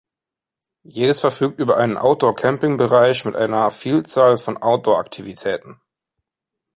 Jedes 0.81 1.19
verfügt 1.19 1.59
über 1.59 1.77
einen 1.77 1.95
Outdoor-Campingbereich 1.95 3.23
mit 3.25 3.35
einer 3.35 3.69
Vielzahl 3.69 4.35
von 4.39 4.57
Outdoor-Aktivitäten. 4.57 5.79